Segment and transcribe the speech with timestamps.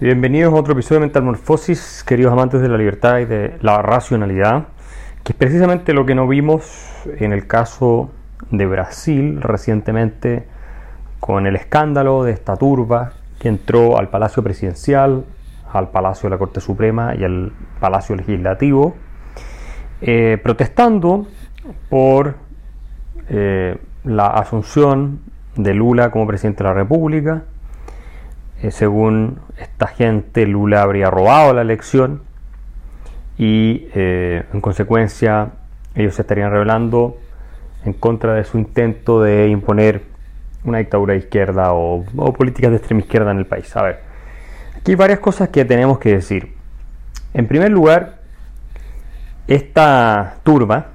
[0.00, 4.68] Bienvenidos a otro episodio de Metamorfosis, queridos amantes de la libertad y de la racionalidad,
[5.24, 8.08] que es precisamente lo que no vimos en el caso
[8.52, 10.46] de Brasil recientemente
[11.18, 15.24] con el escándalo de esta turba que entró al Palacio Presidencial,
[15.72, 18.94] al Palacio de la Corte Suprema y al Palacio Legislativo,
[20.00, 21.26] eh, protestando
[21.90, 22.36] por
[23.30, 25.22] eh, la asunción
[25.56, 27.42] de Lula como presidente de la República.
[28.62, 32.22] Eh, según esta gente, Lula habría robado la elección
[33.36, 35.50] y en consecuencia
[35.94, 37.16] ellos se estarían revelando
[37.84, 40.02] en contra de su intento de imponer
[40.64, 43.74] una dictadura de izquierda o, o políticas de extrema izquierda en el país.
[43.76, 44.00] A ver,
[44.76, 46.54] aquí hay varias cosas que tenemos que decir.
[47.34, 48.18] En primer lugar,
[49.46, 50.88] esta turba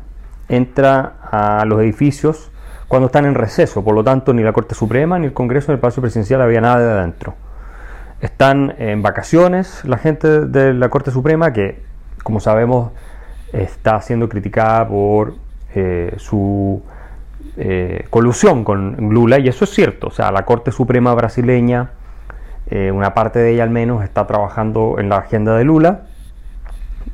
[0.50, 2.52] entra a los edificios
[2.88, 5.76] cuando están en receso, por lo tanto ni la Corte Suprema ni el Congreso ni
[5.76, 7.36] el Palacio Presidencial había nada de adentro.
[8.24, 11.84] Están en vacaciones la gente de la Corte Suprema que,
[12.24, 12.94] como sabemos,
[13.52, 15.36] está siendo criticada por
[15.76, 16.82] eh, su
[17.58, 21.90] eh, colusión con Lula, y eso es cierto, o sea, la Corte Suprema brasileña,
[22.68, 26.04] eh, una parte de ella al menos, está trabajando en la agenda de Lula.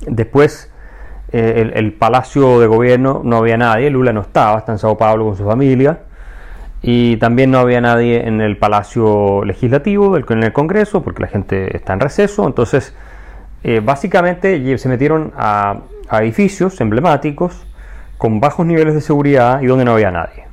[0.06, 0.72] Después,
[1.32, 5.36] el, Palacio de Gobierno no había nadie, Lula no estaba, está en Sao Paulo con
[5.36, 6.02] su familia,
[6.82, 11.76] y también no había nadie en el Palacio Legislativo, en el Congreso, porque la gente
[11.76, 12.94] está en receso, entonces,
[13.84, 17.66] básicamente se metieron a edificios emblemáticos,
[18.20, 20.44] con bajos niveles de seguridad y donde no había nadie.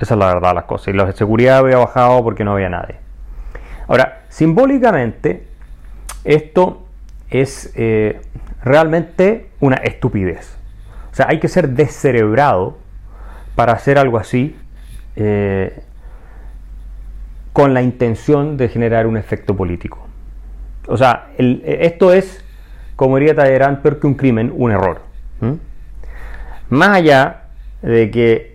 [0.00, 0.88] Esa es la verdad las cosas.
[0.88, 2.96] Y la seguridad había bajado porque no había nadie.
[3.86, 5.46] Ahora, simbólicamente,
[6.24, 6.82] esto
[7.30, 8.20] es eh,
[8.64, 10.56] realmente una estupidez.
[11.12, 12.78] O sea, hay que ser descerebrado
[13.54, 14.56] para hacer algo así
[15.16, 15.82] eh,
[17.52, 20.06] con la intención de generar un efecto político.
[20.88, 22.44] O sea, esto es,
[22.96, 25.00] como diría Talleyrand, peor que un crimen, un error.
[26.70, 27.42] Más allá
[27.82, 28.52] de que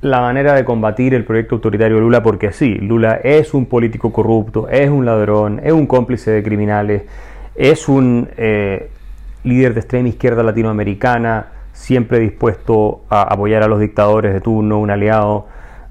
[0.00, 4.12] la manera de combatir el proyecto autoritario de Lula, porque sí, Lula es un político
[4.12, 7.04] corrupto, es un ladrón, es un cómplice de criminales,
[7.54, 8.90] es un eh,
[9.44, 14.90] líder de extrema izquierda latinoamericana, siempre dispuesto a apoyar a los dictadores de turno, un
[14.90, 15.46] aliado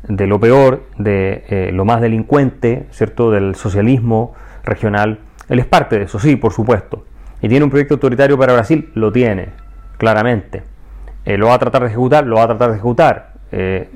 [0.07, 4.33] de lo peor, de eh, lo más delincuente, ¿cierto?, del socialismo
[4.63, 5.19] regional.
[5.49, 7.05] Él es parte de eso, sí, por supuesto.
[7.41, 8.91] ¿Y tiene un proyecto autoritario para Brasil?
[8.95, 9.49] Lo tiene,
[9.97, 10.63] claramente.
[11.25, 13.33] Eh, lo va a tratar de ejecutar, lo va a tratar de ejecutar.
[13.51, 13.89] Eh,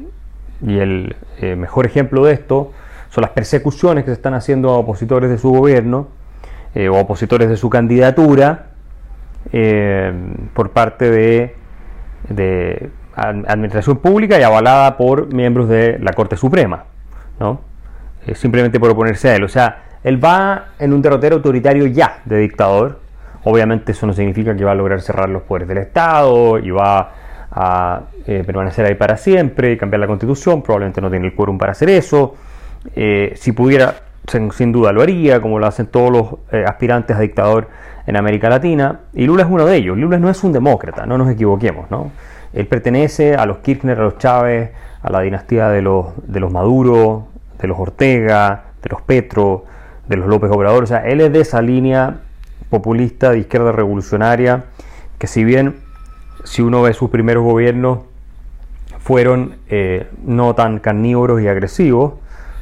[0.65, 2.71] y el mejor ejemplo de esto
[3.09, 6.07] son las persecuciones que se están haciendo a opositores de su gobierno
[6.75, 8.69] o opositores de su candidatura
[10.55, 11.55] por parte de,
[12.29, 16.85] de, administración pública y avalada por miembros de la Corte Suprema,
[17.39, 17.61] ¿no?
[18.33, 19.43] simplemente por oponerse a él.
[19.43, 22.99] O sea, él va en un derrotero autoritario ya de dictador,
[23.49, 27.11] Obviamente eso no significa que va a lograr cerrar los poderes del Estado y va
[27.49, 31.57] a eh, permanecer ahí para siempre y cambiar la constitución, probablemente no tiene el quórum
[31.57, 32.35] para hacer eso.
[32.93, 33.95] Eh, si pudiera,
[34.27, 37.69] sin, duda lo haría, como lo hacen todos los eh, aspirantes a dictador
[38.05, 39.97] en América Latina, y Lula es uno de ellos.
[39.97, 42.11] Lula no es un demócrata, no nos equivoquemos, ¿no?
[42.57, 44.71] Él pertenece a los Kirchner, a los Chávez,
[45.03, 47.27] a la dinastía de los, de los Maduro,
[47.61, 49.65] de los Ortega, de los Petro,
[50.07, 52.15] de los López Obrador, o sea, él es de esa línea
[52.71, 54.63] populista de izquierda revolucionaria,
[55.19, 55.75] que si bien
[56.45, 57.99] si uno ve sus primeros gobiernos
[58.97, 62.15] fueron eh, no tan carnívoros y agresivos,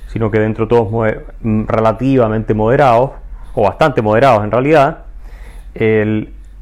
[0.07, 3.11] sino que dentro de todos relativamente moderados,
[3.53, 5.05] o bastante moderados en realidad,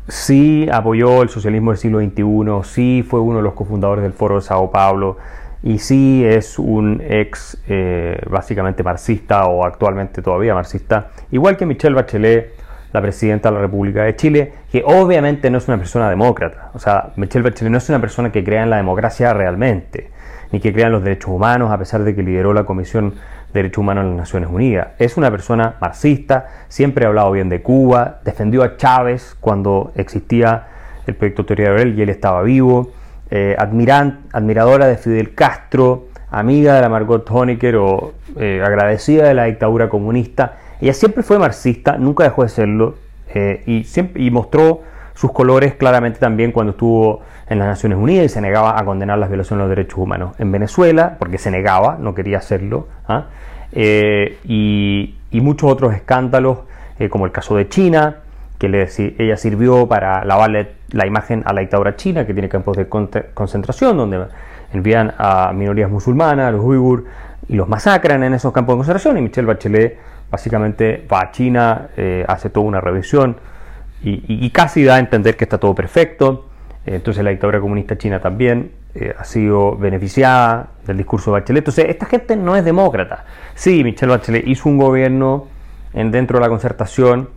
[0.07, 4.35] sí apoyó el socialismo del siglo XXI, sí fue uno de los cofundadores del Foro
[4.35, 5.17] de Sao Paulo,
[5.63, 11.95] y sí es un ex eh, básicamente marxista o actualmente todavía marxista, igual que Michelle
[11.95, 12.53] Bachelet,
[12.91, 16.69] la presidenta de la República de Chile, que obviamente no es una persona demócrata.
[16.75, 20.11] O sea, Michelle Bachelet no es una persona que crea en la democracia realmente,
[20.51, 23.15] ni que crea en los derechos humanos, a pesar de que lideró la Comisión
[23.53, 24.89] de Derechos Humanos en las Naciones Unidas.
[24.99, 30.67] Es una persona marxista, siempre ha hablado bien de Cuba, defendió a Chávez cuando existía
[31.05, 32.91] el proyecto autoritario de él y él estaba vivo,
[33.29, 39.45] eh, admiradora de Fidel Castro, amiga de la Margot Honecker o eh, agradecida de la
[39.45, 42.95] dictadura comunista ella siempre fue marxista, nunca dejó de serlo
[43.33, 44.81] eh, y, siempre, y mostró
[45.13, 49.17] sus colores claramente también cuando estuvo en las Naciones Unidas y se negaba a condenar
[49.17, 53.25] las violaciones de los derechos humanos en Venezuela, porque se negaba, no quería hacerlo, ¿ah?
[53.71, 56.59] eh, y, muchos otros escándalos,
[56.99, 58.17] eh, como el caso de China,
[58.57, 62.87] que ella sirvió para lavarle la imagen a la dictadura china, que tiene campos de
[62.87, 64.25] concentración, donde
[64.71, 67.05] envían a minorías musulmanas, a los uigur,
[67.49, 69.97] y los masacran en esos campos de concentración, y Michelle Bachelet
[70.31, 73.35] básicamente va a China, eh, hace toda una revisión
[74.03, 76.49] y, casi da a entender que está todo perfecto.
[76.85, 81.61] entonces la dictadura comunista china también eh, ha sido beneficiada del discurso de Bachelet.
[81.61, 83.25] Entonces esta gente no es demócrata.
[83.55, 85.47] Sí, Michelle Bachelet hizo un gobierno
[85.93, 87.29] en, dentro de la concertación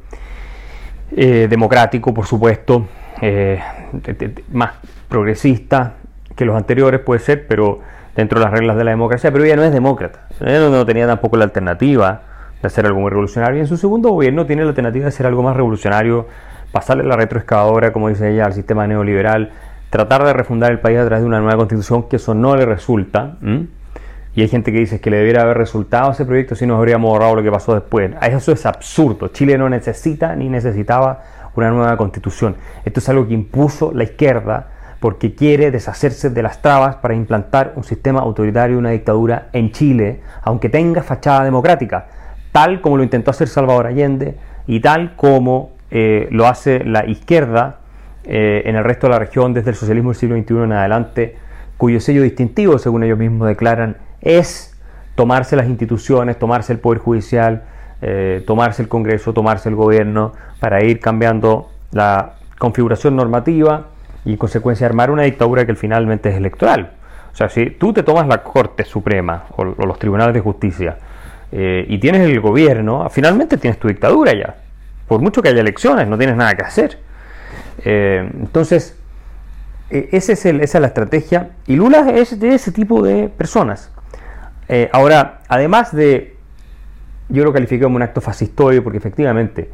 [1.09, 2.89] democrático, por supuesto,
[4.53, 4.73] más
[5.09, 5.95] progresista
[6.37, 7.81] que los anteriores puede ser, pero
[8.15, 10.27] dentro de las reglas de la democracia, pero ella no es demócrata.
[10.41, 12.23] Ella no, tenía tampoco la alternativa
[12.61, 13.59] de hacer algo muy revolucionario.
[13.59, 16.27] Y en su segundo gobierno tiene la alternativa de hacer algo más revolucionario,
[16.73, 19.53] pasarle la retroexcavadora, como dice ella, al sistema neoliberal,
[19.91, 22.67] tratar de refundar el país a través de una nueva constitución, que eso no le
[22.67, 23.37] resulta.
[24.35, 27.11] Y hay gente que dice que le debiera haber resultado ese proyecto si nos habríamos
[27.11, 28.11] ahorrado lo que pasó después.
[28.21, 29.29] Eso es absurdo.
[29.29, 31.23] Chile no necesita ni necesitaba
[31.55, 32.57] una nueva constitución.
[32.85, 34.69] Esto es algo que impuso la izquierda
[35.01, 39.73] porque quiere deshacerse de las trabas para implantar un sistema autoritario y una dictadura en
[39.73, 42.07] Chile, aunque tenga fachada democrática,
[42.53, 44.37] tal como lo intentó hacer Salvador Allende
[44.67, 47.79] y tal como eh, lo hace la izquierda
[48.25, 51.37] eh, en el resto de la región desde el socialismo del siglo XXI en adelante,
[51.77, 54.77] cuyo sello distintivo, según ellos mismos declaran, es
[55.15, 57.63] tomarse las instituciones, tomarse el Poder Judicial,
[58.03, 63.87] eh, tomarse el Congreso, tomarse el gobierno, para ir cambiando la configuración normativa
[64.25, 66.93] y en consecuencia armar una dictadura que finalmente es electoral.
[67.33, 70.97] O sea, si tú te tomas la Corte Suprema o, los tribunales de justicia
[71.53, 74.57] eh, y tienes el gobierno, finalmente tienes tu dictadura ya.
[75.09, 76.99] Por mucho que haya elecciones, no tienes nada que hacer.
[77.85, 78.99] Eh, entonces,
[79.91, 81.51] e, ese es esa es la estrategia.
[81.67, 83.93] Y Lula es de ese tipo de personas.
[84.69, 86.37] Eh, ahora, además de,
[87.29, 89.71] yo lo califico como un acto fascistoide porque efectivamente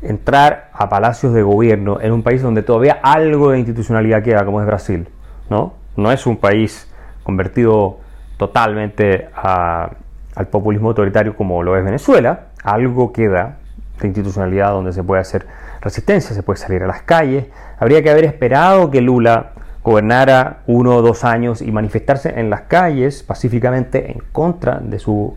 [0.00, 4.60] entrar a palacios de gobierno en un país donde todavía algo de institucionalidad queda, como
[4.60, 5.08] es Brasil,
[5.48, 5.74] ¿no?
[5.96, 6.90] No es un país
[7.22, 8.00] convertido
[8.36, 13.58] totalmente al populismo autoritario como lo es Venezuela, algo queda
[14.00, 15.46] de institucionalidad donde se puede hacer
[15.80, 17.46] resistencia, se puede salir a las calles.
[17.78, 19.52] Habría que haber esperado que Lula
[19.82, 25.32] gobernara uno o dos años y manifestarse en las calles pacíficamente en contra de sus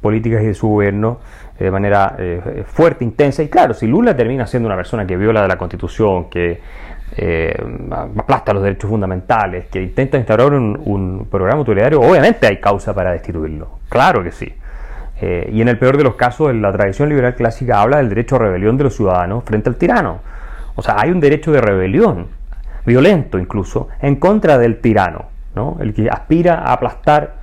[0.00, 1.18] políticas y de su gobierno
[1.58, 3.42] de manera eh, fuerte, intensa.
[3.42, 6.58] Y claro, si Lula termina siendo una persona que viola la Constitución, que
[7.16, 7.54] eh,
[8.16, 13.80] aplasta los derechos fundamentales, que intenta instaurar un, programa autoritario, obviamente hay causa para destituirlo.
[13.90, 14.50] Claro que sí.
[15.20, 18.36] Eh, y en el peor de los casos, la tradición liberal clásica habla del derecho
[18.36, 20.20] a rebelión de los ciudadanos frente al tirano.
[20.74, 22.28] O sea, hay un derecho de rebelión,
[22.86, 25.76] violento incluso, en contra del tirano, ¿no?
[25.80, 27.34] el que aspira a aplastar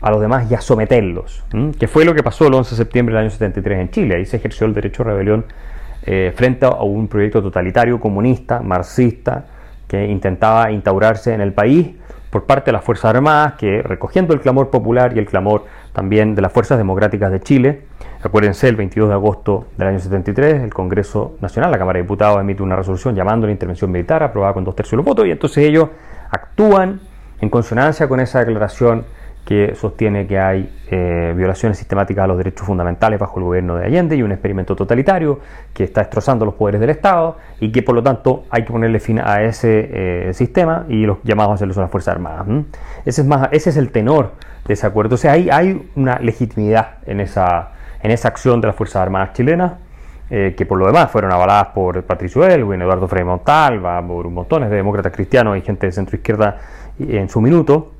[0.00, 1.44] a los demás y a someterlos,
[1.78, 4.14] que fue lo que pasó el 11 de septiembre del año 73 en Chile.
[4.16, 5.44] Ahí se ejerció el derecho a rebelión
[6.04, 9.44] eh, frente a un proyecto totalitario, comunista, marxista,
[9.88, 11.88] que intentaba instaurarse en el país
[12.30, 16.34] por parte de las Fuerzas Armadas, que recogiendo el clamor popular y el clamor también
[16.34, 17.82] de las Fuerzas Democráticas de Chile,
[18.22, 22.40] acuérdense, el 22 de agosto del año 73, el Congreso Nacional, la Cámara de Diputados,
[22.40, 25.26] emite una resolución llamando a la intervención militar, aprobada con dos tercios de los votos,
[25.26, 25.88] y entonces ellos
[26.30, 27.00] actúan
[27.40, 29.04] en consonancia con esa declaración
[29.48, 33.86] que sostiene que hay eh, violaciones sistemáticas a los derechos fundamentales bajo el gobierno de
[33.86, 35.40] Allende y un experimento totalitario
[35.72, 39.00] que está destrozando los poderes del Estado y que por lo tanto hay que ponerle
[39.00, 39.88] fin a ese
[40.28, 42.46] eh, sistema y los llamados a hacerlo son las Fuerzas Armadas.
[43.06, 44.32] Ese, es más, ese es el tenor
[44.66, 45.14] de ese acuerdo.
[45.14, 47.70] O sea, hay, hay una legitimidad en esa,
[48.02, 49.72] en esa acción de las Fuerzas Armadas chilenas.
[50.30, 54.68] Eh, que por lo demás fueron avaladas por Patricio Elwin, Eduardo Frei Montalva, por montones
[54.68, 56.58] de demócratas cristianos y gente de centro izquierda
[56.98, 57.92] en su minuto,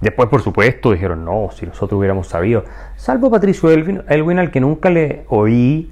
[0.00, 2.64] Después, por supuesto, dijeron, no, si nosotros hubiéramos sabido,
[2.96, 5.90] salvo Patricio Elwin, al que nunca le oí